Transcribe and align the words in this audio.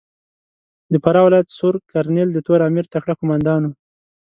د 0.91 0.93
فراه 1.03 1.25
ولایت 1.25 1.47
سور 1.57 1.75
کرنېل 1.91 2.29
د 2.33 2.37
تور 2.45 2.59
امیر 2.69 2.85
تکړه 2.93 3.13
کومندان 3.19 3.61
ؤ. 3.69 3.71